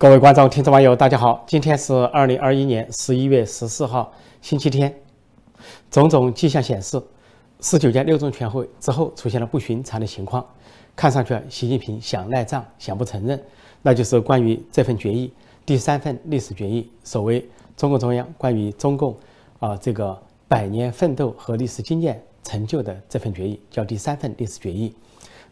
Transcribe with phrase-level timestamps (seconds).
[0.00, 1.44] 各位观众、听众、网友，大家好！
[1.46, 4.90] 今天是二零二一年十一月十四号，星期天。
[5.90, 6.98] 种种迹象显示，
[7.60, 10.42] 十九届六中全会之后出现了不寻常的情况。
[10.96, 13.38] 看上去，习近平想赖账，想不承认，
[13.82, 15.30] 那就是关于这份决议
[15.66, 17.46] 第三份历史决议，所谓
[17.76, 19.14] 中共中央关于中共
[19.58, 24.94] 啊这个百年奋斗和历史经验成就的这份决议，叫第三份历史决议。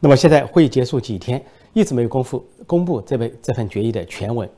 [0.00, 1.44] 那么现在会议结束几天？
[1.72, 4.48] 一直没有公布公布这份这份决议的全文，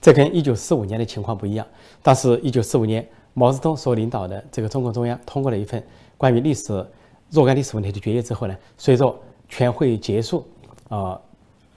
[0.00, 1.66] 这跟一九四五年的情况不一样。
[2.02, 5.82] 当时一九四五年，毛泽东所领导的这个中共中央通过了一份
[6.16, 6.86] 关于历史
[7.30, 9.14] 若干历史问题的决议之后呢，随着
[9.48, 10.46] 全会结束，
[10.88, 11.20] 啊，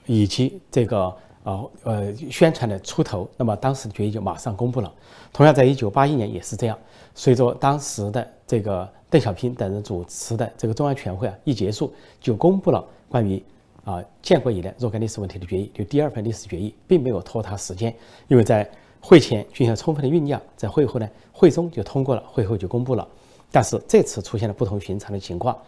[0.06, 1.14] 以及这个
[1.44, 4.92] 呃呃宣传的出头，那么当时的决议就马上公布了。
[5.32, 6.78] 同样，在一九八一年也是这样，
[7.14, 13.42] 随着当时的这个邓小平等人主持的这个中央全会啊一结束，就公布了关于。
[13.84, 17.92] 啊，建国以来若干历史问题的决议，就第二份历史决议，并没有拖沓时间，
[18.28, 18.68] 因为在
[19.00, 23.06] 会前进行了充分的酝酿，在会后呢，会中就通过了，会后就公布了。
[23.50, 25.58] 但是这次出现了不同寻常的情况，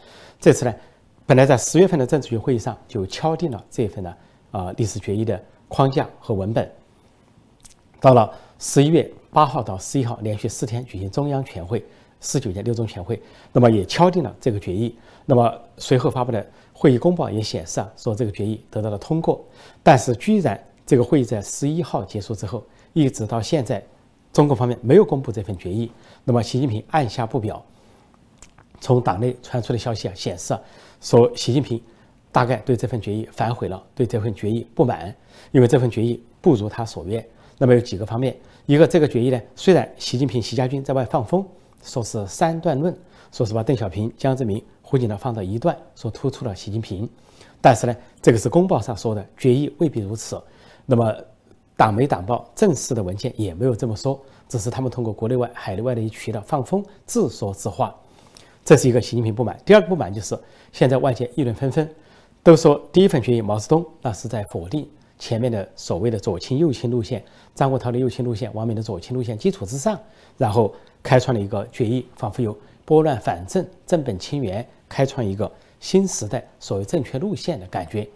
[0.41, 0.73] 这次呢，
[1.27, 4.17] 本来在十月份的政治局会议上就敲定了这份呢
[4.53, 6.71] 啊历史决议的框架和文本，
[8.01, 11.85] 到了十一月八号到十一号连续四天举行中央全会，
[12.21, 13.21] 十九届六中全会，
[13.53, 16.47] 那么也敲定了这个决议，那么随后发布的。
[16.77, 19.43] 会议公报也显示啊，说这个决议得到了通过，
[19.83, 23.83] 但是居然这个会议在十一号结束之后，一直到现在，
[24.33, 25.91] 中国方面没有公布这份决议。
[26.25, 27.65] 那么习近平按下不表。
[28.81, 30.55] 从党内传出的消息啊显示，
[31.01, 31.81] 说习近平
[32.31, 35.15] 大概对这份决议反悔了，对这份决议不满，
[35.53, 37.25] 因为这份决议不如他所愿。
[37.57, 41.47] 那么有几个方面，一个这个决议呢，虽然习近平、习家军在外放风，
[41.83, 42.95] 说是三段论，
[43.33, 44.63] 说是把邓小平、江泽民。
[44.87, 47.09] 胡锦涛放到一段，说突出了习近平，
[47.59, 50.41] 但是呢，这个是公报上说的，决议未必如此。
[50.85, 51.13] 那么，
[51.75, 57.93] 党媒党报正式的文件也没有这么说，只是他们通过国内外、海内外的一渠道放风，自说自话。
[58.63, 59.59] 这是一个习近平不满。
[59.65, 60.39] 第二个不满就是
[60.71, 61.91] 现在外界议论纷纷，
[62.43, 64.87] 都说第一份决议毛泽东那是在否定
[65.19, 69.99] 前面的所谓的左倾右倾路线，张国焘的右倾路线，王明的左倾路线基础之上，
[70.37, 72.55] 然后开创了一个决议，仿佛有。
[72.85, 75.51] 拨乱反正、正本清源，开创一个
[75.81, 78.07] 新时代所谓正确路线的感觉。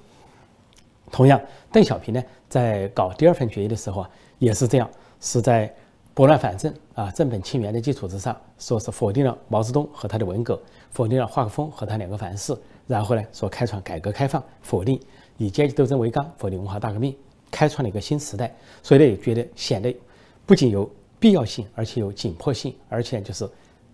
[1.11, 1.41] 同样，
[1.73, 4.91] 邓小平呢，在搞第二份决议的时候啊，也是这样，
[5.21, 5.75] 是在
[6.13, 12.55] 拨乱反正啊、正本清源的基础之上，说是否定了毛泽东和他的文革，否定了华国锋和他两个凡是，
[12.87, 15.01] 然后呢，说开创改革开放，否定
[15.39, 17.17] 以阶级斗争为纲，否定文化大革命，
[17.51, 18.55] 开创了一个新时代。
[18.83, 19.97] 所以呢，也觉得显得
[20.45, 23.49] 不仅有必要性，而且有紧迫性，而且就是。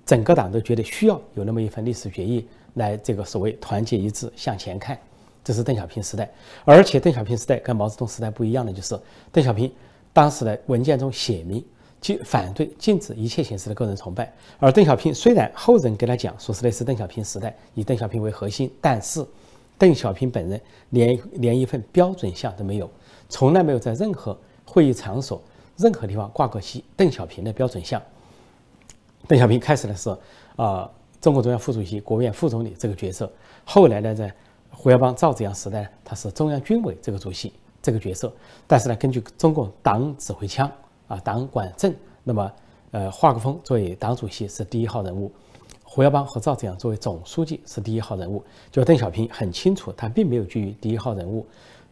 [0.07, 4.99] 整个党都觉得需要有那么一份历史决议来这个所谓团结一致向前看，
[5.43, 6.31] 这是邓小平时代。
[6.65, 8.99] 而且邓小平时代跟毛泽东时代不一样的就是，
[9.33, 9.73] 邓小平
[10.13, 11.65] 当时的文件中写明
[12.01, 14.31] 禁反对禁止一切形式的个人崇拜。
[14.59, 19.25] 而邓小平虽然后人跟他讲说是类似邓小平时代以邓小平为核心，但是
[19.79, 20.61] 邓小平本人
[20.91, 22.91] 连连一份标准像都没有，
[23.31, 25.43] 从来没有在任何会议场所、
[25.79, 28.03] 任何地方挂过习邓小平的标准像。
[29.27, 30.15] 邓小平开始的是
[30.57, 30.91] 啊，
[31.21, 33.31] 中共中央副主席、国务院副总理这个角色。
[33.65, 34.33] 后来呢，在
[34.71, 38.33] 胡耀邦、赵紫阳时代，他是中央军委这个主席这个角色。
[38.67, 40.71] 但是呢，根据中共党指挥枪
[41.09, 42.53] 啊，党管政，那么
[42.91, 45.33] 呃，华国锋作为党主席是第一号人物，
[45.83, 48.45] 胡耀邦和赵紫阳作为总书记是第一号人物。
[48.71, 51.47] 就邓小平很清楚，他并没有居于第一号人物，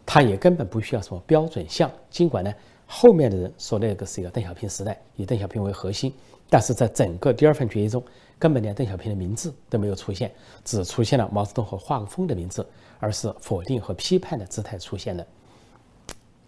[0.04, 1.90] 他也根本不需要什么标准像。
[2.10, 2.52] 尽管呢，
[2.86, 6.12] 后面的人说那个是一个邓小平时代，以邓小平为核心。
[6.52, 8.04] 但是在整个第二份决议中，
[8.38, 10.30] 根本连邓小平的名字都没有出现，
[10.66, 12.66] 只出现了毛泽东和华国锋的名字，
[13.00, 15.26] 而是否定和批判的姿态出现的。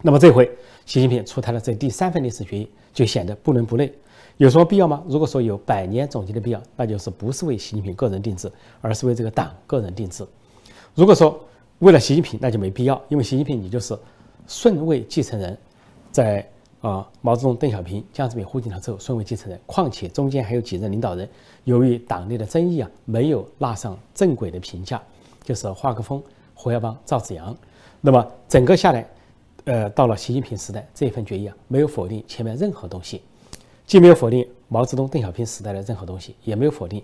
[0.02, 0.44] 那么这回
[0.84, 3.90] 习近平出台了这第三份历史决议，就显得不伦不类。
[4.36, 5.02] 有什么必要吗？
[5.08, 10.22] 如果说有百年总结的必要，那就是不是为习近平个人定制，而是为这个党个人定制。
[10.94, 11.42] 如果说
[11.78, 13.98] 为了习近平，那就没必要，因为习近平你就是
[14.46, 15.56] 顺位继承人，
[16.12, 16.46] 在。
[16.84, 19.58] 啊，毛泽东、邓小平、江泽民、胡锦涛之后，顺位继承人。
[19.64, 21.26] 况且中间还有几任领导人，
[21.64, 25.02] 由于党内的争议啊，没有拉上正轨的评价，
[25.42, 26.22] 就是华国锋、
[26.54, 27.56] 胡耀邦、赵紫阳。
[28.02, 29.08] 那么整个下来，
[29.64, 33.22] 呃，到了习近平时代，这份决议啊，没有否定前面任何东西，
[33.86, 37.02] 既没有否定毛泽东、邓小平时代的任何东西，也没有否定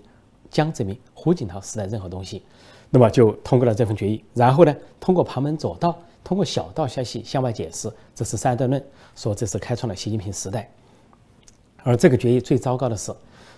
[0.51, 2.43] 江泽民、胡锦涛时代任何东西，
[2.91, 4.23] 那么就通过了这份决议。
[4.35, 5.97] 然后呢，通过旁门左道。
[6.23, 8.83] 通过小道消息向外解释，这是三段论，
[9.15, 10.69] 说这是开创了习近平时代。
[11.83, 13.11] 而这个决议最糟糕的是，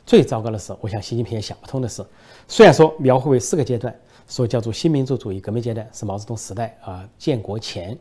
[0.05, 2.03] 最糟糕的是，我想习近平也想不通的是，
[2.47, 3.93] 虽然说描绘为四个阶段，
[4.27, 7.97] 说叫做新民主主义革命阶段是毛泽东时代啊建国前，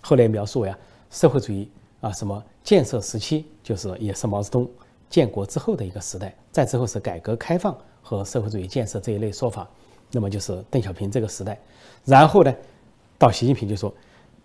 [0.00, 0.78] 后来描述为啊
[1.10, 1.68] 社会主义
[2.00, 4.70] 啊，什么建设时期，就是也是毛泽东
[5.10, 9.68] 建国之后的一个时代，再之后是改革开放和社会主义建设这一类说法，
[10.12, 11.58] 那么就是邓小平这个时代，
[12.04, 12.54] 然后呢，
[13.24, 13.90] 到习近平就说，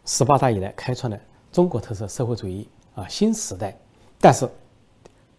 [0.05, 1.19] 十八大以来开创了
[1.51, 2.65] 中国特色社会主义
[2.95, 3.77] 啊新时代，
[4.21, 4.47] 但是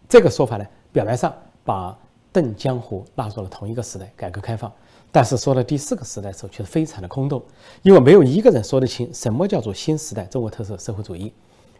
[0.07, 1.33] 这个说法呢，表面上
[1.63, 1.97] 把
[2.31, 4.71] 邓江湖纳入了同一个时代，改革开放。
[5.11, 7.41] 但是说到第四个时代的时候，却非常的空洞，
[7.81, 11.33] 因为没有一个人说得清什么叫做新时代中国特色社会主义，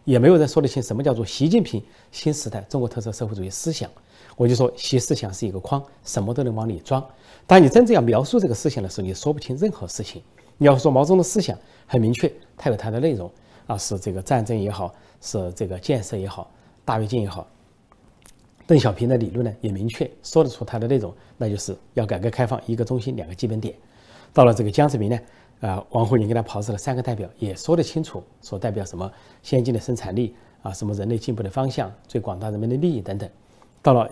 [0.03, 1.79] 也没有人说得清什么叫做习近平
[2.11, 3.87] 新时代中国特色社会主义思想。
[4.35, 7.05] 我就说，习思想是一个框，什么都能往里装。
[7.45, 10.23] 当你真正要描述这个思想的时候，你说不清任何事情。
[10.61, 13.27] 你要说毛泽东的思想很明确，他有他的内容
[13.65, 16.51] 啊，是这个战争也好，是这个建设也好，
[16.85, 17.47] 大跃进也好。
[18.67, 23.73] 邓小平的理论呢也明确说得出它的内容，那就是要改革开放，一个中心，两个基本点。
[24.31, 25.19] 到了这个江泽民呢，
[25.61, 29.11] 啊，王沪宁给他炮制了三个代表，也说得清楚，所代表什么
[29.41, 33.27] 先进的生产力啊，什么人类进步的方向，最广大人民的利益等等。
[33.81, 34.07] 到了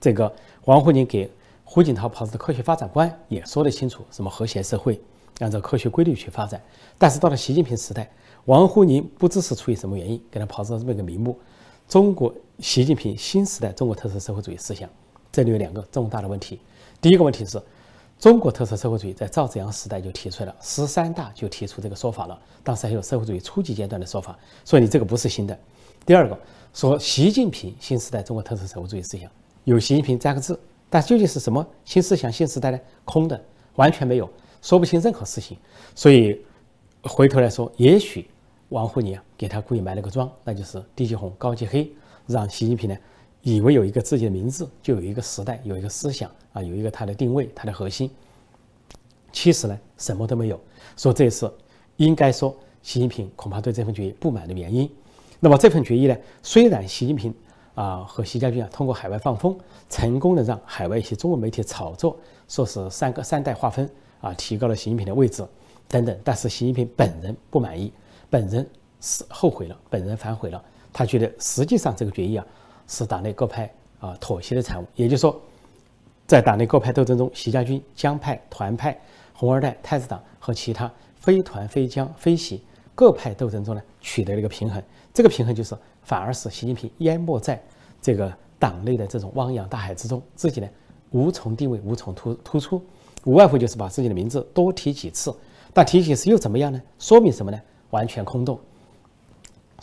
[0.00, 0.34] 这个
[0.64, 1.30] 王沪宁给
[1.64, 4.98] 胡锦涛炮制的科学发展观，也说得清楚，什么和谐社会，
[5.38, 6.60] 按照科学规律去发展。
[6.98, 8.10] 但是到了习近平时代，
[8.46, 11.38] 王沪宁不知是出于什么原因，给他炮制了这么一个名目。
[11.88, 14.88] 中国习近平新时代中国特色社会主义思想，
[15.30, 16.60] 这里有两个重大的问题。
[17.00, 17.62] 第一个问题是，
[18.18, 25.56] 中国特色社会主义在赵紫阳时代就提出来了，十三大就提出这个说法了，当时还有社会主义初级阶段的说法，所以你这个不是新的。
[26.04, 26.38] 第二个
[26.72, 29.30] 说习近平新时代中国特色社会主义思想
[29.64, 32.80] 有习近平三个字，但究竟是什么新思想新时代呢？
[33.04, 33.40] 空的，
[33.74, 34.28] 完全没有，
[34.66, 35.56] 说不清任何事情。
[35.94, 36.44] 所以
[37.02, 38.28] 回头来说，也许。
[38.70, 41.88] 王沪宁啊，给他故意埋了个桩，那就是低级红高级黑，
[42.26, 42.96] 让习近平呢
[43.42, 48.10] 以为有一个自己的名字，就有一个时代，有一个思想啊，有一个他的定位，他的核心。
[49.30, 50.60] 其实呢，什么都没有。
[50.96, 51.48] 说这次
[51.94, 54.90] 应该说，习近平恐怕对这份决议不满的原因。
[55.38, 57.32] 那么这份决议呢，虽然习近平
[57.76, 59.56] 啊和习家军啊通过海外放风，
[59.88, 63.88] 成功的让海外一些中文媒体炒作，说是三个三代划分
[64.20, 65.46] 啊，提高了习近平的位置
[65.88, 67.92] 等等，但是习近平本人不满意。
[68.28, 68.68] 本人
[69.00, 70.62] 是后悔了，本人反悔了。
[70.92, 72.46] 他觉得实际上这个决议啊，
[72.88, 74.86] 是党内各派啊妥协的产物。
[74.94, 75.40] 也就是说，
[76.26, 78.98] 在党内各派斗争中，习家军、江派、团派、
[79.32, 82.62] 红二代、太子党和其他非团、非江、非习
[82.94, 84.82] 各派斗争中呢，取得了一个平衡。
[85.14, 87.62] 这个平衡就是反而使习近平淹没在
[88.02, 90.68] 这个党内的这种汪洋大海之中，自己呢
[91.10, 92.82] 无从定位、无从突突出，
[93.26, 95.34] 无外乎就是把自己的名字多提几次。
[95.74, 96.80] 但提几次又怎么样呢？
[96.98, 97.60] 说明什么呢？
[97.90, 98.58] 完全空洞。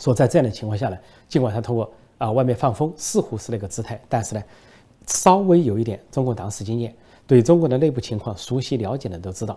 [0.00, 0.98] 说在这样的情况下呢，
[1.28, 1.88] 尽管他通过
[2.18, 4.42] 啊外面放风，似乎是那个姿态，但是呢，
[5.06, 6.92] 稍微有一点中国党史经验，
[7.28, 9.56] 对中国的内部情况熟悉了解的都知道，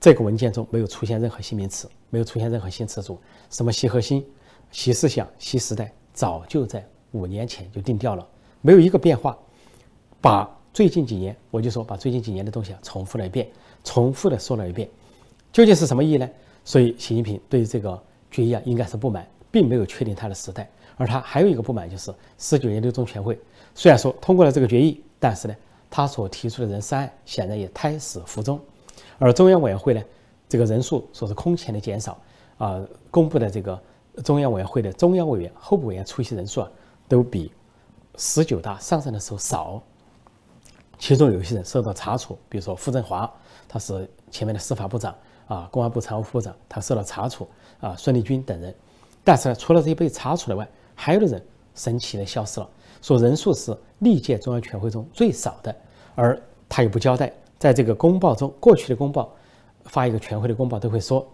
[0.00, 3.16] 这个文件中没有出现任何新名词，没有出现任何新词组，
[3.50, 4.26] 什么习核心、
[4.72, 8.26] 习思想、习时代，早就在五年前就定调了，
[8.62, 9.38] 没有一个变化。
[10.20, 13.48] 把最近几年，我就说把最近几年的东西啊重复了一遍，
[13.82, 14.88] 重复的说了一遍，
[15.52, 16.28] 究竟是什么意义呢？
[16.64, 18.00] 所以，习近平对这个
[18.30, 20.68] 决议啊，应该是不满，并没有确定他的时代。
[20.96, 23.38] 而他还有一个不满，就是十九届六中全会
[23.74, 25.54] 虽然说通过了这个决议，但是呢，
[25.88, 28.60] 他所提出的人事案显然也胎死腹中。
[29.18, 30.02] 而中央委员会呢，
[30.48, 32.20] 这个人数说是空前的减少
[32.58, 33.80] 啊，公布的这个
[34.22, 36.70] 中央委员会的中央委员、候补委员出席人数啊，
[37.08, 37.50] 都比
[38.16, 39.82] 十九大上任的时候少。
[40.98, 43.30] 其中有些人受到查处，比如说傅政华，
[43.68, 45.14] 他是前面的司法部长。
[45.48, 47.48] 啊，公安部常务副部长他受到查处
[47.80, 48.74] 啊，孙立军等人，
[49.24, 51.42] 但是呢，除了这些被查处的外，还有的人
[51.74, 52.68] 神奇的消失了，
[53.00, 55.74] 说人数是历届中央全会中最少的，
[56.14, 56.38] 而
[56.68, 59.34] 他又不交代，在这个公报中，过去的公报
[59.84, 61.26] 发一个全会的公报都会说，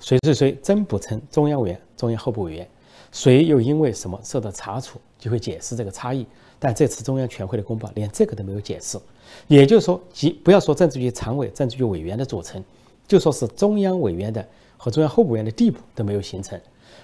[0.00, 2.66] 谁谁谁真不成中央委员、中央候补委员，
[3.12, 6.26] 谁又因为什么受到查处，就会解释这个差异。
[6.58, 8.98] 但这次中央全会的公报连这个都没有解释，
[9.46, 12.62] 也就是说，即不要说政治局常委、政治局委员的组成。
[13.06, 14.46] 就说是中央委员的
[14.76, 16.60] 和中央候补委员的地步都没有形成，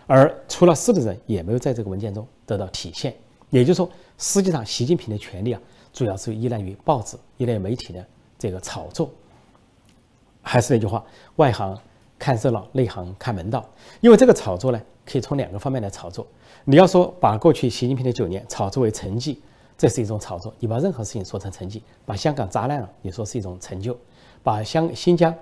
[0.07, 3.15] 而除了四的人也没有在这个文件中得到体现。
[3.49, 5.61] 也就是说，实际上习近平的权力啊，
[5.95, 8.05] 主要是依赖于报纸、依赖媒体的
[8.39, 9.11] 这个炒作。
[10.43, 11.03] 还是那句话，
[11.37, 11.75] 外行
[12.19, 13.67] 看热闹，内行看门道。
[14.03, 16.27] 因为这个炒作呢，可以从两个方面来炒作。
[16.65, 19.41] 你要说把过去习近平的九年炒作为成绩，
[19.77, 23.93] 这是一种炒作；你把任何事情说成成绩，把香港砸烂了，你说是一种成就；
[24.43, 25.35] 把香新疆。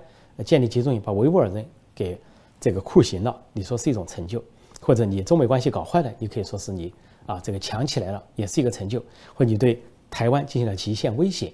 [0.43, 2.19] 建立集中营，把维吾尔人给
[2.59, 4.39] 这个酷刑了，你说是一种成就；
[4.81, 6.91] 或者你中美关系搞坏了，你可以说是你
[7.27, 8.99] 啊这个强起来了，也是一个成就；
[9.35, 9.79] 或你对
[10.09, 11.53] 台湾进行了极限威胁，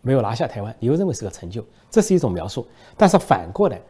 [0.00, 2.64] 没有拿下台湾，你又认为是个成就，这是一种描述。
[2.96, 3.82] 但是反过来，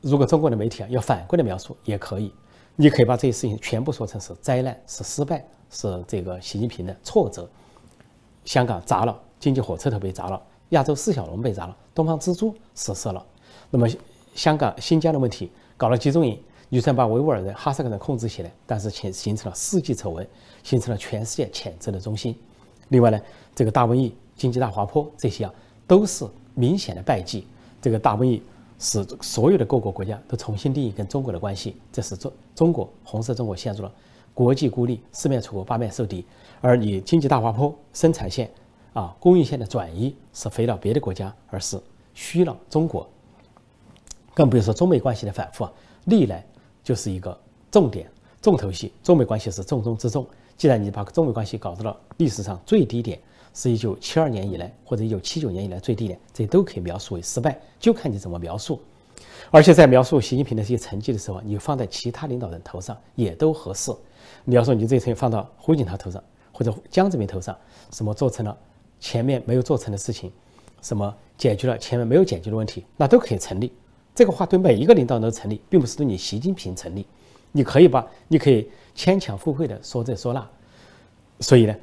[0.00, 2.32] 如果中国的媒体啊要反过来描述也可以，
[2.76, 7.48] 你可以把这些事情全部说成是灾难、是失败、是这个习近平的挫折。
[8.44, 13.26] 香港砸了，经济火车头被砸了，亚洲四小龙被砸了，东方之珠失色了。
[13.70, 13.88] 那么
[14.34, 16.38] 香港、新疆的问题搞了集中营，
[16.70, 20.26] 就算把维吾尔人、哈萨克人控制起来，但是形形成了世纪丑闻，
[20.62, 22.36] 形成了全世界谴责的中心。
[22.88, 23.18] 另外呢，
[23.54, 25.54] 这个大瘟疫、经济大滑坡这些啊，
[25.86, 27.46] 都是明显的败绩。
[27.80, 28.42] 这个大瘟疫
[28.78, 33.92] 使所有的各国国家都重新定义跟中国的关系，这是中中国红色中国陷入了
[34.34, 36.24] 国际孤立、四面楚歌、八面受敌。
[36.60, 38.50] 而你经济大滑坡、生产线
[38.92, 41.80] 啊、供应线的转移是飞到别的国家，而是
[42.14, 43.08] 虚了中国。
[44.34, 45.72] 更不用说中美关系的反复啊，
[46.04, 46.44] 历来
[46.84, 47.38] 就是一个
[47.70, 48.10] 重点、
[48.42, 48.92] 重头戏。
[49.02, 50.26] 中美关系是重中之重。
[50.56, 53.18] 既然你把中美关系搞到了历史上最低点，
[53.56, 58.78] 是一九七二年以来或者一九七九年以来最低点，这都可以描述为失败，就看你怎么描述。
[59.50, 63.90] 而且在描述习近平的这些成绩的时候，你放在其他领导人头上也都合适。
[64.44, 66.22] 你要说你这些放到胡锦涛头上，
[66.52, 67.56] 或者江泽民头上，
[67.90, 68.54] 什么做成了
[69.00, 70.30] 前面没有做成的事情，
[70.82, 73.72] 什么解决了前面没有解决的问题，那都可以成立。
[74.14, 77.06] 这个话对每一个领导人都成立，并不是对你习近平成立。
[77.52, 80.46] 你可以把，你可以牵强附会的说这说那。
[81.40, 81.74] 所以呢，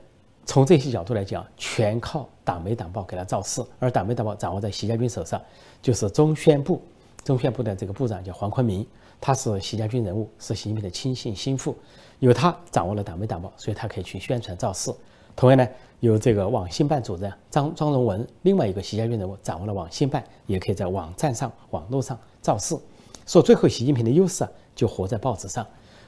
[0.46, 5.42] 从这些角度来讲，全靠党媒党报给他造势，而党媒党报掌握在习家军手上，
[5.82, 6.82] 就是中宣部，
[7.24, 8.86] 中宣部的这个部长叫黄坤明，
[9.22, 11.76] 他是习家军人物，是习近平的亲信心腹，
[12.20, 14.94] 有他掌握了党媒党报，所以他可以去宣传造势。
[15.36, 15.68] 同样呢，
[16.02, 22.78] 有这个网信办主任张张荣文，另外一个习家军人物掌握了网信办，也可以在网站上、网络上造势。
[23.26, 25.66] 说最后习近平的优势啊，就活在报纸上，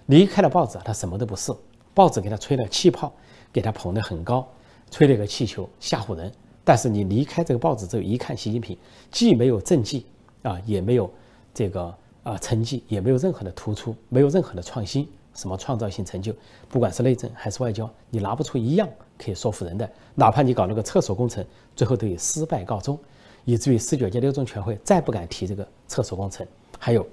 [0.08, 1.54] 离开了报纸，他什么都不是。
[1.96, 3.12] 报纸给他吹了气泡。
[3.54, 4.46] 给他捧得很高，
[4.92, 6.30] 吹了一个气球吓唬人。
[6.66, 8.78] 但是你离开这个报纸之后，一看习近平，
[9.10, 10.06] 既没有政绩
[10.44, 11.10] 啊，也没有
[11.54, 16.36] 这个啊成绩，也没有任何的突出，没有任何的创新，什么创造性成就，
[16.68, 19.90] 不管是内政还是外交，你拿不出一样可以说服人的。
[20.16, 21.46] 哪怕你搞了个厕所工程，
[21.78, 23.00] 最后都以失败告终，
[23.46, 26.46] 以至于十九届六中全会再不敢提这个厕所工程。
[26.78, 27.08] 还有，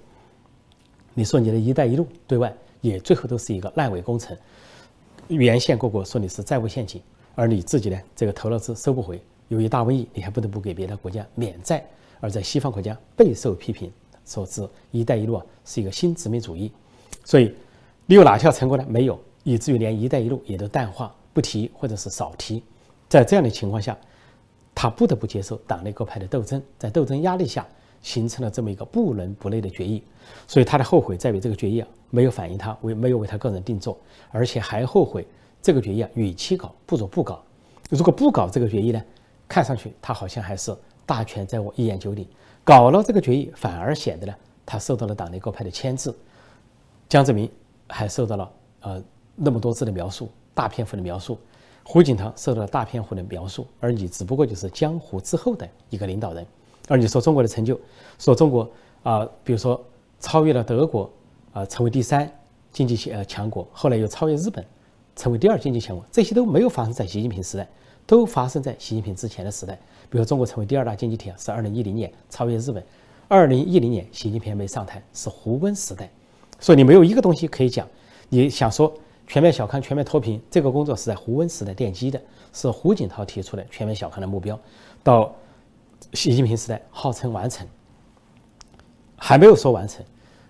[1.15, 4.37] 你说你的一带一路对外也最后都是一个烂尾工程。
[5.29, 7.00] 原先各国说你是债务陷阱，
[7.35, 11.85] 而你自己呢，这个投了资收不回，由于大瘟疫，你还不得不给别的国家免债，
[12.21, 13.91] 而在西方国家备受批评，
[14.26, 16.71] 说是“一带一路”啊是一个新殖民主义。
[17.25, 17.55] 所以
[18.05, 18.85] 你有哪条成功呢？
[18.88, 22.62] 没有，以至于连“一带一路”也都淡化不提，或者是少提。
[23.09, 23.97] 在这样的情况下，
[24.75, 27.67] 他不得不接受党内各派的斗争，在斗争压力下，
[28.02, 30.02] 形成了这么一个不伦不类的决议。
[30.47, 31.88] 所以他的后悔在于这个决议啊。
[32.14, 33.99] 没有反映他为没有为他个人定做，
[34.30, 35.26] 而且还后悔
[35.62, 37.42] 这个决议啊，与其搞不如不搞。
[37.88, 39.02] 如果不搞这个决议呢，
[39.49, 42.26] 看上去他好像还是大权在握，一言九鼎；
[42.62, 44.35] 搞了这个决议，反而显得呢，
[44.66, 46.14] 他受到了党内各派的牵制。
[47.09, 47.50] 江泽民
[47.88, 49.02] 还受到了呃
[49.35, 51.35] 那么多字的描述，大篇幅的描述；
[51.82, 56.47] 胡锦涛受到了大篇幅的描述，而你只不过就是江湖之后的一个领导人。
[56.92, 57.78] 而你说中国的成就，
[58.18, 58.70] 说中国
[59.02, 59.82] 啊，比如说
[60.20, 61.11] 超越了德国。
[61.54, 62.26] 啊，成为第三
[62.72, 64.64] 经济强呃强国，后来又超越日本，
[65.14, 67.68] 成为第二经济强国，这些都没有发生在习近平时代，
[68.06, 69.75] 都发生在习近平之前的时代。
[70.08, 72.82] 比如说中国成为第二大经济体是二零一零年超越日本，
[73.28, 76.08] 二零一零年习近平没上台，是胡温时代。
[76.58, 77.87] 所以你没有一个东西可以讲，
[78.30, 78.90] 你想说
[79.26, 82.18] 全面小康、全面脱贫，这个工作是在胡温时代奠基的，
[82.54, 84.58] 是胡锦涛提出的全面小康的目标，
[85.02, 85.34] 到
[86.12, 87.66] 习近平时代号称完成，
[89.16, 90.04] 还没有说完成。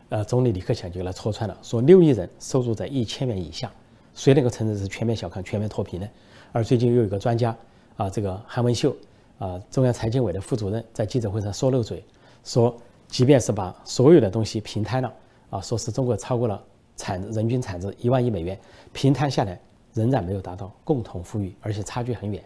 [0.08, 3.72] 呃，总理李克强就来戳穿了，说六亿人收入在一千元以下，
[4.14, 6.06] 谁能够承认是全面小康、全面脱贫呢？
[6.52, 7.56] 而最近又有一个专家
[7.96, 8.94] 啊，这个韩文秀
[9.38, 12.04] 啊，中央财经委的副主任，在记者会上说漏嘴，
[12.44, 12.76] 说
[13.08, 15.10] 即便是把所有的东西平摊了
[15.48, 16.62] 啊，说是中国超过了
[16.94, 18.58] 产人均产值一万亿美元，
[18.92, 19.58] 平摊下来
[19.94, 22.44] 仍然没有达到共同富裕，而且差距很远，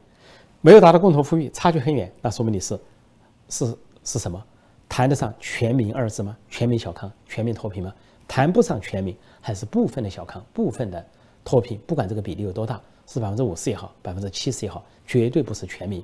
[0.61, 2.79] 没有达到共同富裕，差距很远，那说明你是
[3.49, 4.43] 是是什么？
[4.89, 6.37] 谈得上全民二字吗？
[6.49, 7.93] 全民小康、全民脱贫吗？
[8.29, 11.05] 谈不上全民，还是部分的小康、部分的
[11.45, 11.79] 脱贫。
[11.87, 16.03] 不管这个比例有多大，是百分之五十也好，百分之七十也好，绝对不是全民。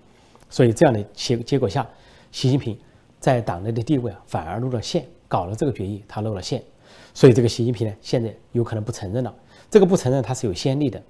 [0.50, 1.88] 所以这样的结结果下，
[2.30, 2.78] 习近平
[3.18, 5.06] 在党内的地位啊，反而露了馅。
[5.28, 6.62] 搞了这个决议，他露了馅。
[7.14, 9.34] 所以这个习近平呢，现在有可能不承认了。
[9.70, 11.02] 这个不承认他是有先例的。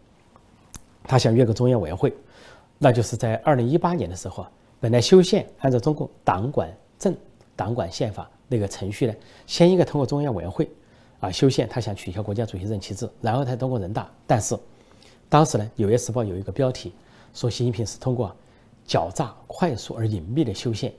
[1.05, 2.15] 他想越个中央委员会，
[2.79, 4.51] 那就是在二零一八年的时候啊，
[4.83, 7.17] 本来修宪按照中共党管政。
[7.55, 9.15] 党管宪法那个程序呢，
[9.47, 10.69] 先应该通过中央委员会
[11.21, 14.11] 啊修宪，他想取消国家主席任期制，然后才通过人大。
[14.27, 14.59] 但是
[15.29, 16.93] 当时呢，《纽约时报》有一个标题
[17.35, 18.35] 说，习近平是通过
[18.89, 20.93] 狡诈、快速而隐秘的修宪。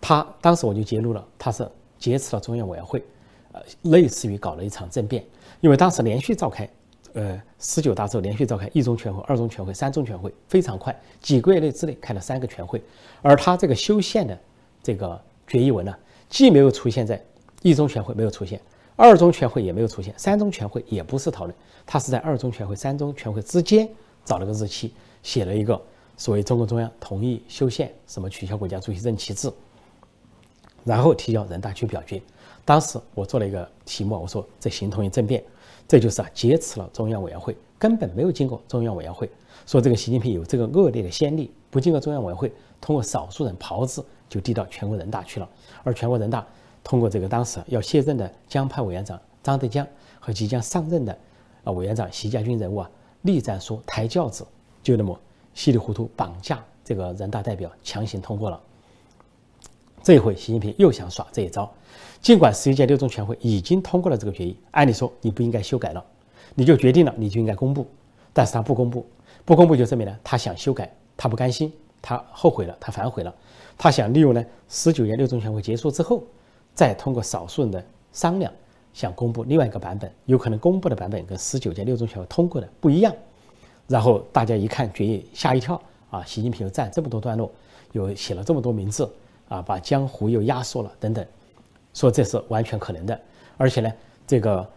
[0.00, 3.04] 他当时我就揭露了，他是劫持了中央委员会，
[3.52, 5.24] 呃，类似于搞了一场政变，
[5.60, 6.68] 因为当时连续召开，
[7.16, 12.78] 呃，十九大之后连续召开一中全会、二中全会、三中全会，非常快，几个月内之内开了三个全会，
[13.22, 14.38] 而他这个修宪的
[14.82, 15.96] 这个决议文呢，
[16.28, 17.18] 既没有出现在
[17.62, 18.60] 一中全会，没有出现，
[18.96, 21.56] 二中全会也没有出现，三中全会也不是讨论，
[21.86, 23.88] 他是在二中全会、三中全会之间
[24.22, 24.92] 找了个日期，
[25.22, 25.80] 写了一个
[26.18, 29.50] 所谓中共中央同意修宪，什么取消国家主席任期制。
[30.84, 32.20] 然后提交人大去表决。
[32.64, 35.42] 当时我做了一个题目，我说这形同于政变，
[35.88, 39.30] 这就是啊劫持了中央委员会，根本没有经过中央委员会。
[39.66, 45.48] 说这个习近平有这个恶劣的先例，不经过中央委员会，通过少数人炮制就递到全国人大去了。
[45.82, 46.46] 而全国人大
[46.84, 49.86] 通过这个当时要卸任的江派委员长张德江
[50.20, 51.16] 和即将上任的
[51.64, 52.90] 啊委员长习家军人物啊
[53.22, 54.46] 栗战书抬轿子，
[54.82, 55.18] 就那么
[55.54, 58.60] 稀里糊涂绑架这个人大代表，强行通过了。
[60.06, 61.68] 这回，习近平又想耍这一招。
[62.22, 66.04] 尽管十一届六中全会已经通过了这个决议，按理说你不应该修改了，
[66.54, 67.84] 你就决定了，你就应该公布。
[68.32, 69.04] 但是他不公布，
[69.44, 73.34] 不公布就证明呢，他想修改，他不甘心，他后悔了，他反悔了。
[73.76, 76.22] 他想利用呢十九届六中全会结束之后，
[76.72, 78.52] 再通过少数人的商量，
[78.94, 80.08] 想公布另外一个版本。
[80.26, 83.12] 有可能公布的版本跟十九届六中全会通过的不一样。
[83.88, 86.22] 然后大家一看决议，吓一跳啊！
[86.24, 87.50] 习近平又占这么多段落，
[87.90, 89.12] 又写了这么多名字。
[89.48, 91.24] 啊，把江湖又压缩了，等等，
[91.94, 93.20] 说这是完全可能的。
[93.56, 93.92] 而且呢，
[94.26, 94.68] 这个，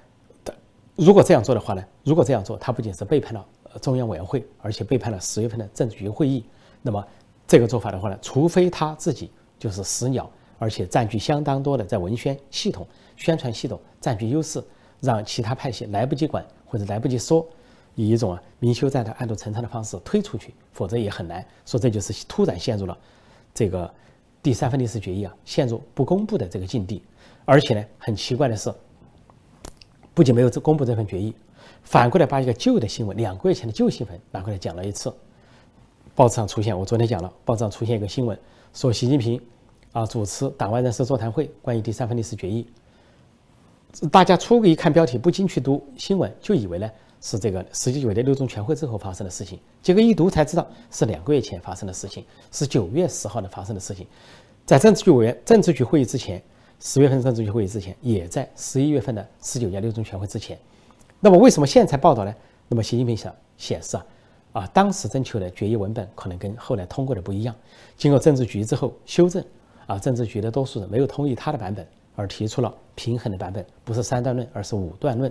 [0.96, 3.46] 如果这样做的话呢，如果这样做，他不仅是背叛了
[3.82, 6.46] 中央委员会，而且背叛了十月份的政治局会议。
[6.82, 7.04] 那么
[7.48, 12.86] 这个做法的话呢，除非他自己就是死鸟，而且占据相当多的在文宣系统、
[13.18, 14.64] 宣传系统占据优势，
[15.00, 17.46] 让其他派系来不及管或者来不及说，
[17.96, 22.96] 以一种啊明修栈道暗度陈仓的方式推出去，否则也很难说这就是突然陷入了
[23.54, 23.92] 这个。
[24.42, 27.04] 第三份历史决议啊，陷入不公布的这个境地，
[27.46, 28.74] 而且呢，很奇怪的是，
[30.14, 31.36] 不仅没有公布这份决议，
[31.84, 35.14] 反过来把一个旧的新闻，两个月前的旧新闻拿过来讲了一次。
[36.16, 38.38] 报纸上出现，我昨天讲了，报纸上出现一个新闻，
[38.74, 39.42] 说习近平
[39.92, 42.66] 啊主持党外人士座谈会，关于第三份历史决议。
[44.12, 46.90] 大家初步一看标题，不禁去读新闻，就以为呢。
[47.22, 54.08] 是这个十九届六中全会之后发生的事情，结果一读才知道是两个月前发生的事情，是九月十号的发生的事情，
[54.66, 56.42] 在政治局委员政治局会议之前，
[56.80, 60.58] 十月份政治局会议之前，也在十一月份的十九届六中全会之前。
[61.20, 62.34] 那么为什么现在才报道呢？
[62.70, 64.06] 那么习近平想显示啊，
[64.54, 67.54] 啊当时征求的决议文本可能跟后来通过的不一样，
[67.98, 69.44] 经过政治局之后修正，
[69.88, 75.30] 啊政治局的多数人没有同意他的版本，而提出了平衡的版本，不是三段论，而是五段论。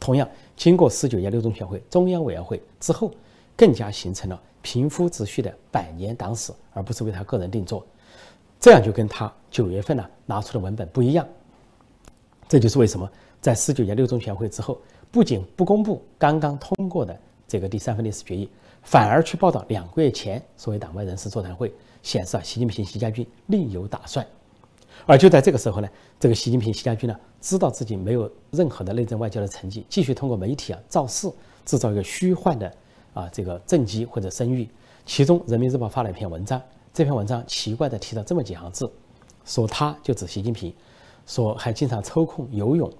[0.00, 3.12] 同样，经过十九届六中全会、中央委员会之后，
[3.54, 7.86] 更加形成了平铺直叙的百年党史，而不是为他个人定做。
[8.58, 11.26] 这样就跟他九月份呢拿出的文本不一样。
[12.48, 13.08] 这就是为什么
[13.40, 18.48] 在十九届六中全会之后，不仅不公布刚刚通过的这个第三份历史决议，
[18.82, 24.26] 反而去报道两个月前所谓党外人士座谈会，显示啊，习近平、习家军另有打算。
[25.06, 31.30] 而就在这个时候呢，这个习近平、习家军呢，知道自己没有任何的内政外交的成绩，继续通过媒体啊造势，
[31.64, 32.72] 制造一个虚幻的
[33.14, 34.68] 啊这个政绩或者声誉。
[35.06, 36.60] 其中，《人民日报》发了一篇文章，
[36.92, 38.88] 这篇文章奇怪的提到这么几行字，
[39.44, 40.72] 说他就指习近平，
[41.26, 42.92] 说还经常抽空游泳，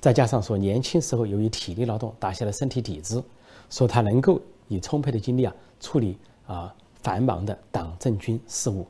[0.00, 3.22] 再加上说年轻时候由于体力劳动打下了身体底子，
[3.68, 6.16] 说他能够以充沛的精力啊处理
[6.46, 8.86] 啊繁忙的党政军事务。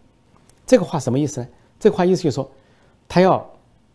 [0.67, 1.49] 这个话什么意思呢？
[1.81, 2.51] 这话意思就是说。
[3.11, 3.43] 他要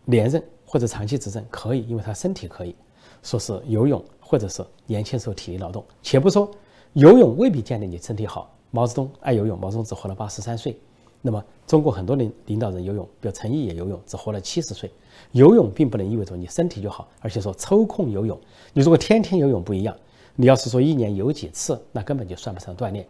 [0.06, 2.76] 连任或者长期执政可以，因为他身体可以
[3.22, 5.86] 说是游泳，或者是年轻时候体力劳动。
[6.02, 6.50] 且不说
[6.93, 8.52] 游泳未必见得你身体好。
[8.72, 10.76] 毛泽东爱游泳，毛泽东只活了八十三岁。
[11.22, 14.91] 那么中国很多领领导人游泳，比如陈毅也游泳，只活了七十岁。
[15.34, 18.36] 游泳并不能意味着你身体就好，而且说抽空游泳，
[18.74, 19.96] 你如果天天游泳不一样。
[20.36, 23.06] 你要是说一年游几次，那根本就算不上锻炼。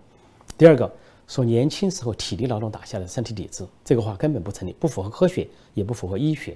[0.58, 0.92] 第二个。
[1.34, 6.56] 说年轻时候体力劳动打下的身体底子，这个话根本不成立，不符合科学，也不符合医学。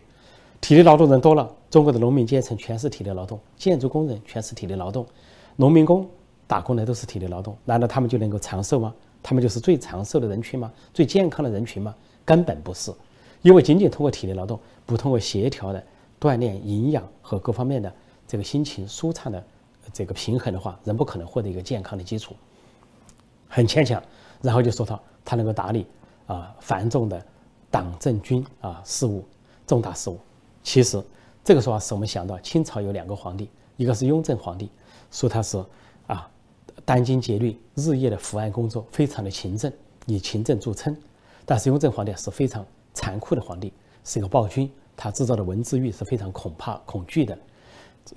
[0.61, 5.03] 体力劳动人多了，中国的农民阶层全是体力劳动，建筑工人全是体力劳动，
[5.55, 6.07] 农民工
[6.45, 8.93] 打工的都是体力劳动，难道他们就能够长寿吗？
[9.23, 10.71] 他们就是最长寿的人群吗？
[10.93, 11.95] 最健康的人群吗？
[12.23, 12.93] 根本不是，
[13.41, 15.83] 因为仅仅通过体力劳动，不通过协调的
[16.21, 17.91] 锻炼、营养和各方面的
[18.27, 19.43] 这个心情舒畅的
[19.91, 22.35] 这个平衡的话，人不可能获得一个健康的基础，
[23.47, 23.99] 很牵强。
[24.41, 25.85] 然后就说他他能够打理
[26.25, 27.25] 啊繁重的
[27.69, 29.25] 党政军啊事务
[29.65, 30.19] 重大事务。
[30.63, 31.01] 其实
[31.43, 34.69] 这个说法使我们想到清朝有两个皇帝，一个是雍正皇帝，
[35.11, 35.57] 说他是
[36.07, 36.29] 啊
[36.85, 39.71] 殚精竭虑日夜的伏案工作，非常的勤政，
[40.05, 40.95] 以勤政著称。
[41.45, 43.71] 但是雍正皇帝是非常残酷的皇帝，
[44.03, 47.37] 是一个暴君，他制造的文字狱是非常恐怕恐惧的，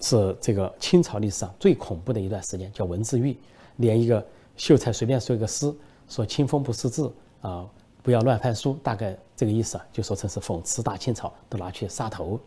[0.00, 3.36] 是这个清朝历史上最恐怖的一段时间，叫文字狱。
[3.76, 4.22] 连一个
[4.56, 5.72] 秀才随便说一个诗，
[6.10, 7.66] 说清风不识字啊，
[8.02, 12.38] 不要乱翻书，大概这个意思啊，就说成是讽刺大清朝，都拿去杀头。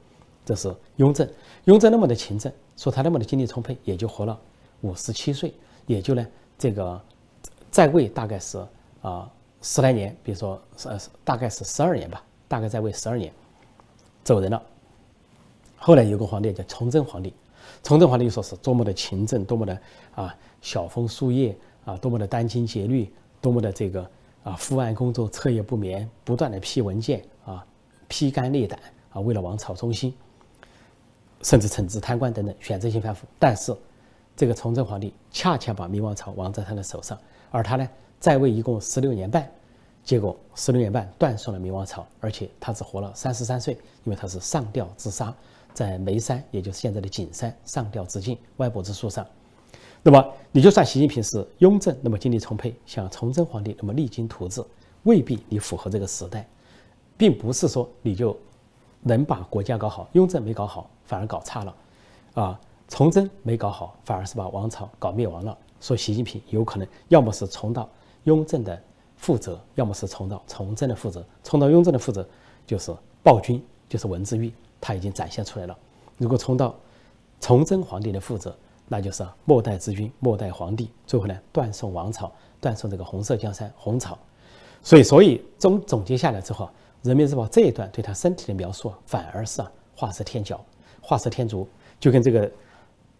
[0.46, 1.28] 这是雍正，
[1.64, 4.38] 雍正那么的勤政，说他那么的精力充沛，也就活了
[4.82, 5.54] 五十七岁，
[5.88, 6.28] 也就呢
[6.60, 7.02] 这个
[7.72, 8.64] 在位大概是
[9.02, 13.34] 啊十来年，比如说呃大概是十二年吧，大概在位十二年。
[14.26, 14.62] 走人了。
[15.78, 17.34] 后来有个皇帝叫崇祯皇帝，
[17.84, 19.78] 崇祯皇帝又说是多么的勤政，多么的
[20.16, 23.12] 啊晓风书叶啊，多么的殚精竭虑，
[23.44, 24.10] 多么的这个
[24.46, 27.64] 啊伏案工作，彻夜不眠，不断的批文件啊，
[28.08, 28.80] 披肝沥胆
[29.12, 30.16] 啊，为了王朝中心，
[31.42, 33.28] 甚至惩治贪官等等，选择性反腐。
[33.38, 33.76] 但是
[34.34, 37.20] 这个崇祯皇帝恰恰把明王朝亡在他的手上，
[37.52, 37.86] 而他呢
[38.18, 39.46] 在位一共十六年半。
[40.06, 43.74] 结果十六年半断送了明王朝，而且他只活了三十三岁，
[44.06, 45.34] 因为他是上吊自杀，
[45.74, 49.26] 在眉山，也就是现在的景山上吊自尽，歪脖子树上。
[50.04, 54.64] 那么你就算习近平是雍正那么精力充沛，像崇祯皇帝那么励精图治，
[55.04, 56.48] 未必你符合这个时代，
[57.18, 58.38] 并不是说你就
[59.02, 60.08] 能把国家搞好。
[60.12, 61.76] 雍正没搞好，反而搞差了，
[62.36, 65.58] 啊，崇祯没搞好，反而是把王朝搞灭亡了。
[65.82, 67.90] 说习近平有可能要么是重蹈
[68.26, 68.80] 雍正的。
[69.16, 72.28] 负责，要么是重蹈崇祯的负责，重蹈雍正的负责
[72.68, 75.78] 就是暴君，就是文字狱，他已经展现出来了。
[76.18, 76.76] 如果重蹈
[77.40, 78.54] 崇祯皇帝的负责，
[78.94, 84.16] 那就是末代之君，末代皇帝，最后呢断送王朝，断送这个红色江山红朝。
[84.84, 86.66] 所以，所以总总结下来之后，
[87.02, 89.64] 《人民日报》这一段对他身体的描述，反而是
[89.96, 90.64] 画蛇添脚，
[91.02, 91.68] 画蛇添足，
[92.00, 92.52] 就跟这个。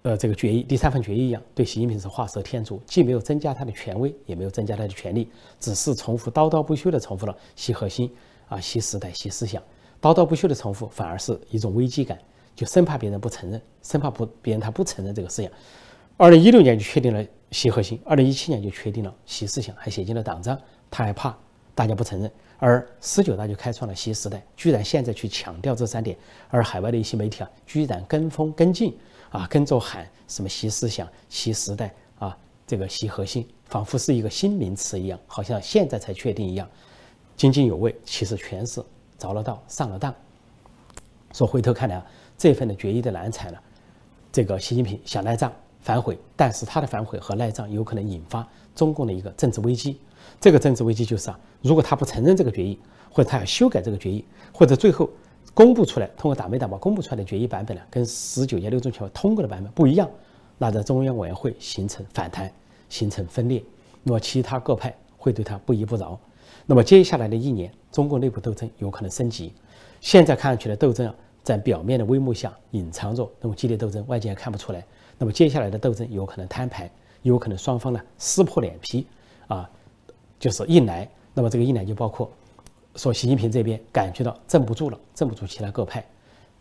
[0.04, 5.30] 呃，这个决议第三份决议一样，对习近平是画蛇添足，既没有增加他的权威，也没有增加他的权力，
[5.62, 8.14] 只是重复叨叨不休地重复了习核心
[8.50, 9.64] 啊、习时代、习思想，
[10.02, 12.20] 叨叨不休的重复，反而是一种危机感，
[12.56, 15.52] 就生怕别人不承认，生怕不别人他不承认这个思想。
[16.18, 20.60] 二零一六年就确定了习核心，二零一七年就确定了习思想，还写进了党章，
[20.92, 21.38] 他还怕
[21.74, 26.18] 大家不承认，而十九大就开创了习时代，居然现在去强调这三点，
[26.50, 28.98] 而海外的一些媒体啊，居然跟风跟进。
[29.34, 32.38] 啊，跟着喊什么“习思想”“习时代”啊，
[32.68, 36.70] 这个“习核心”，仿佛是一个新名词一样，好像现在才确定一样，
[37.36, 37.96] 津津有味。
[38.06, 38.80] 其实全是
[39.18, 40.14] 着了道、上了当。
[41.34, 42.06] 说回头看来啊，
[42.44, 43.62] 这份的决议的难产了，
[44.30, 49.98] 这个习近平想赖账反悔，但是他的反悔和赖账有可能引发中共的一个政治危机。
[50.42, 52.78] 这个政治危机就是啊，如果他不承认这个决议，
[53.10, 55.10] 或者他要修改这个决议，或者最后。
[55.54, 60.10] 公布出来，通过党媒党报公布出来的决议版本呢，跟十九届六中全会通过的版本不一样，
[60.58, 62.52] 那在中央委员会形成反弹，
[62.90, 63.64] 形成分裂，
[64.02, 66.20] 那么其他各派会对他不依不饶。
[66.66, 69.54] 那么接下来的一年，中国内部斗争有可能升级。
[70.02, 74.84] 现在看上去的斗争啊，在表面的微幕下隐藏着那么激烈斗争，外界还看不出来。
[75.18, 76.90] 那么接下来的斗争有可能摊牌，
[77.22, 79.06] 有可能双方呢撕破脸皮
[79.48, 79.70] 啊，
[80.40, 81.08] 就是硬来。
[81.34, 82.32] 那么这个硬来就包括。
[82.96, 86.06] 说习近平这边感觉到镇不住了，镇不住其他各派，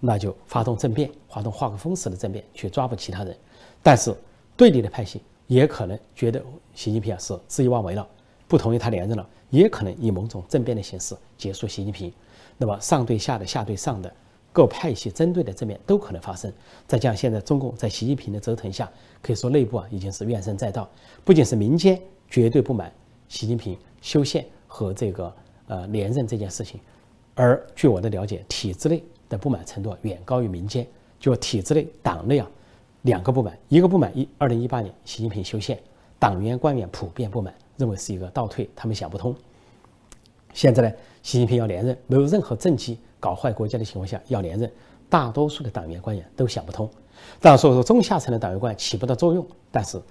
[0.00, 3.36] 那就发动政变，发动画个风式的政变去抓捕其他人。
[3.82, 4.16] 但是
[4.56, 6.42] 对立的派系也可能觉得
[6.74, 8.08] 习近平啊是恣意妄为了，
[8.48, 12.10] 不同意他连任了，也可能以某种政变的形式结束习近平。
[12.56, 14.10] 那么上对下的、下对上的
[14.52, 16.52] 各派系针对的政变都可能发生。
[16.86, 20.88] 再加上现在中共在习近平的折腾下，可以说内部啊已经是怨声载道，
[21.24, 22.92] 不仅是民间绝对不满
[23.28, 25.32] 习近平修宪和这个。
[25.68, 26.78] 呃，连任这件事情，
[27.34, 30.86] 而据我的了解，体制内的不满程度远高于民间。
[31.18, 32.50] 就体制内、党内啊，
[33.02, 35.78] 两个不满，一个不满一，二零一八年习近平修宪，
[36.18, 39.34] 党员官员普遍不满，认为是一个倒退，他们想不通。
[40.52, 44.68] 现在呢，习近平要连任，没有任何政绩搞坏国家的情况下要连任，
[45.08, 46.90] 大多数的党员官员都想不通。
[47.40, 50.02] 当然说说中下层的党员官员起不到作用，但是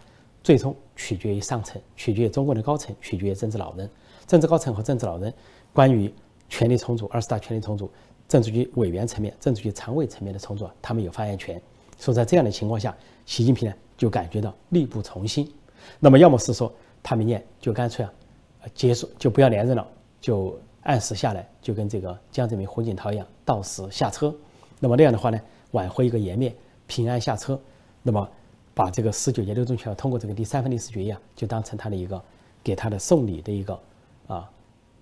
[0.41, 3.89] 最终取决于上层，取决于中国的高层，取决于政治老人。
[4.25, 5.33] 政治高层和政治老人
[5.73, 6.13] 关于
[6.47, 7.91] 权力重组、二十大权力重组、
[8.29, 11.61] 政治局委员层面、政治局常委层面的重组，他们有发言权。
[11.97, 12.95] 所以在这样的情况下，
[13.25, 15.51] 习近平呢就感觉到力不从心。
[15.99, 16.71] 那么，要么是说
[17.03, 18.11] 他明年就干脆啊，
[18.73, 19.85] 结束就不要连任了，
[20.21, 24.33] 就按时下来，就跟这个江泽民、胡锦涛一样，到时下车。
[24.79, 25.39] 那么那样的话呢，
[25.71, 26.55] 挽回一个颜面，
[26.87, 27.59] 平安下车。
[28.03, 28.27] 那么
[28.73, 32.21] 把这个十九届六中全会通过这个第三份历史决议啊，就当成他的一个
[32.63, 33.79] 给他的送礼的一个。
[34.27, 34.49] 啊，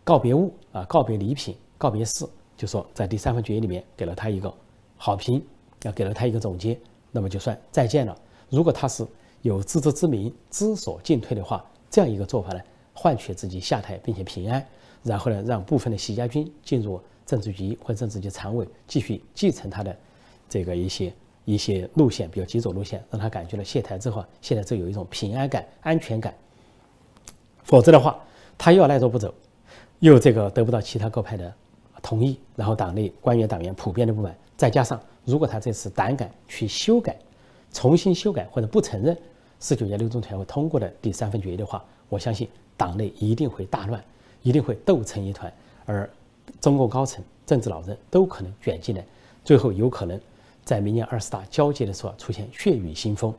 [0.03, 2.25] 告别物啊，告别礼品，告别式，
[2.57, 4.51] 就说在第三份决议里面给了他一个
[4.97, 5.45] 好评，
[5.83, 6.79] 要给了他一个总结，
[7.11, 8.17] 那么就算再见了。
[8.49, 9.05] 如果他是
[9.43, 12.61] 有自知之明、知所进退的话，这样一个做法呢，
[12.91, 14.65] 换取自己下台并且平安，
[15.03, 19.95] 然后呢，让部分的习家军进入政治局或政治局常委继续继承他的
[20.47, 21.13] 这个一些
[21.45, 26.33] 一些路线，比如极左路线，让他感觉到卸台之后，卸台之后有一种平安感、安全感。
[27.63, 28.19] 否则的话，
[28.57, 29.33] 他又要赖着不走，
[29.99, 31.53] 又这个得不到其他各派的
[32.01, 37.17] 同意，然后党内官员党员普遍的不满，再加上如果他这次胆敢去修改、
[37.71, 39.15] 重新修改或者不承认
[39.59, 44.03] 十九届六中全会通过的第三份决议的话，我相信党内一定会大乱，
[44.41, 45.51] 一定会斗成一团，
[45.85, 46.09] 而
[46.61, 49.05] 中共高层、政治老人都可能卷进来，
[49.43, 50.19] 最后有可能
[50.63, 53.33] 在明年二十大交接的时候出现血雨腥风。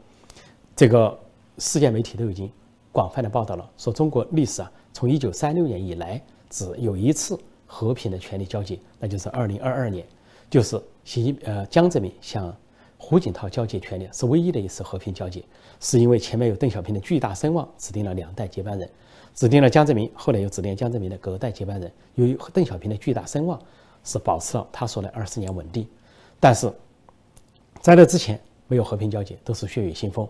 [0.77, 1.19] 这个
[1.59, 2.51] 世界媒体都已经。
[2.93, 10.05] 广泛的报道了，说中国历史啊，从一九三六年以来只有一次和平的权力交接，那就是二零二二年，
[10.51, 12.53] 就是习呃江泽民向
[12.99, 15.41] 胡锦涛交接权力，是唯一的一次和平交接，
[15.79, 18.91] 是因为前面有邓小平的巨大声望，指定了两代接班人，
[19.35, 21.91] 指定了江泽民，后来又指定江泽民的隔代接班人。
[22.15, 23.61] 由于邓小平的巨大声望，
[24.05, 25.87] 是保持了他说的二十年稳定，
[26.39, 26.73] 但是
[27.81, 30.29] 在那之前没有和平交接，都是血雨腥风，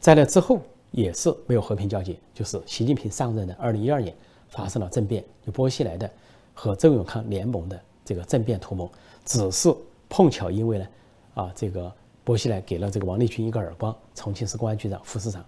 [0.00, 0.60] 在那之后。
[0.90, 4.16] 也是没有和平交接，就是习近平上任的二零一二年
[4.48, 6.10] 发生了政变，就薄熙来的
[6.54, 8.90] 和周永康联盟的这个政变图谋，
[9.22, 9.70] 只是
[10.08, 10.88] 碰巧因为呢，
[11.34, 11.92] 啊，这个
[12.24, 15.44] 薄熙来给了这个王立军一个耳光，重庆市公安局长、副市长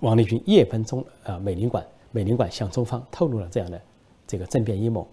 [0.00, 3.82] 王立军夜奔中啊美领馆，美领馆向中方透露了这样的
[4.26, 5.04] 这个政变阴谋，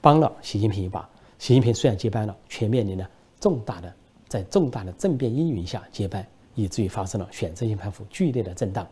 [0.00, 1.08] 帮了习近平一把。
[1.38, 3.94] 习近平虽然接班了，却面临了重大的
[4.28, 6.26] 在重大的政变阴云下接班。
[6.56, 8.86] 以至于发生了选择性盘符剧烈的震荡。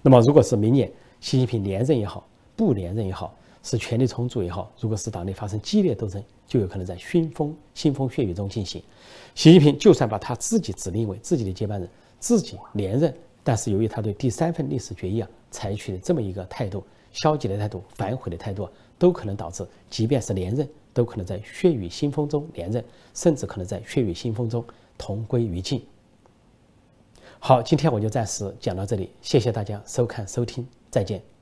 [0.00, 8.82] 那么，如果是明年习近平连任也好，不连任也好，是权力重组也好，如果是党内发生激烈斗争，就有可能在腥风腥风血雨中进行。
[9.34, 13.14] 习近平就算把他自己指定为自己的接班人，自己连任，
[13.46, 24.64] 但是由于他对第三份历史决议啊采取的这么一个态度，消极的态度、反悔的态度，都可能导致，即便是连任，都可能在血雨腥风中连任，甚至可能在血雨腥风中
[24.98, 25.80] 同归于尽。
[27.38, 31.35] 好，今天我就暂时讲到这里，谢谢大家收看收听，再见。